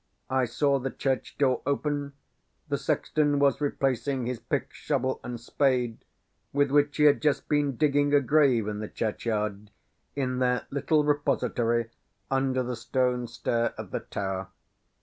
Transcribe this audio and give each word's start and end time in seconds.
I 0.31 0.45
saw 0.45 0.79
the 0.79 0.89
church 0.89 1.37
door 1.37 1.61
open; 1.63 2.13
the 2.69 2.77
sexton 2.79 3.37
was 3.37 3.61
replacing 3.61 4.25
his 4.25 4.39
pick, 4.39 4.73
shovel, 4.73 5.19
and 5.23 5.39
spade, 5.39 6.03
with 6.51 6.71
which 6.71 6.97
he 6.97 7.03
had 7.03 7.21
just 7.21 7.47
been 7.47 7.75
digging 7.77 8.11
a 8.15 8.19
grave 8.19 8.67
in 8.67 8.79
the 8.79 8.87
churchyard, 8.89 9.69
in 10.15 10.39
their 10.39 10.65
little 10.71 11.03
repository 11.03 11.91
under 12.31 12.63
the 12.63 12.75
stone 12.75 13.27
stair 13.27 13.75
of 13.77 13.91
the 13.91 13.99
tower. 13.99 14.47